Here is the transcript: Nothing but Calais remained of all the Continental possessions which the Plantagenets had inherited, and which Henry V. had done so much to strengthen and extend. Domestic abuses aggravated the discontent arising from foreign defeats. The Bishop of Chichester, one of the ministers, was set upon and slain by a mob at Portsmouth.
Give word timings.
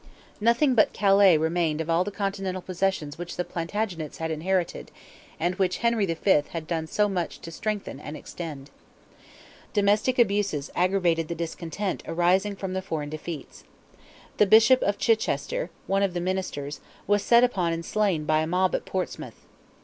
Nothing 0.39 0.73
but 0.73 0.93
Calais 0.93 1.37
remained 1.37 1.79
of 1.79 1.87
all 1.87 2.03
the 2.03 2.09
Continental 2.09 2.63
possessions 2.63 3.19
which 3.19 3.35
the 3.35 3.45
Plantagenets 3.45 4.17
had 4.17 4.31
inherited, 4.31 4.89
and 5.39 5.53
which 5.59 5.77
Henry 5.85 6.07
V. 6.07 6.41
had 6.49 6.65
done 6.65 6.87
so 6.87 7.07
much 7.07 7.37
to 7.41 7.51
strengthen 7.51 7.99
and 7.99 8.17
extend. 8.17 8.71
Domestic 9.73 10.17
abuses 10.17 10.71
aggravated 10.75 11.27
the 11.27 11.35
discontent 11.35 12.01
arising 12.07 12.55
from 12.55 12.81
foreign 12.81 13.09
defeats. 13.11 13.63
The 14.37 14.47
Bishop 14.47 14.81
of 14.81 14.97
Chichester, 14.97 15.69
one 15.85 16.01
of 16.01 16.15
the 16.15 16.19
ministers, 16.19 16.81
was 17.05 17.21
set 17.21 17.43
upon 17.43 17.71
and 17.71 17.85
slain 17.85 18.25
by 18.25 18.39
a 18.39 18.47
mob 18.47 18.73
at 18.73 18.85
Portsmouth. 18.85 19.45